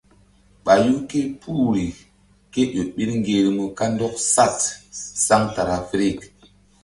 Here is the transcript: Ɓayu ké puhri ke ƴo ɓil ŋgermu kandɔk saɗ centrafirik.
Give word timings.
Ɓayu 0.65 0.93
ké 1.09 1.19
puhri 1.41 1.85
ke 2.51 2.61
ƴo 2.73 2.81
ɓil 2.95 3.11
ŋgermu 3.21 3.65
kandɔk 3.77 4.13
saɗ 4.33 4.53
centrafirik. 5.25 6.19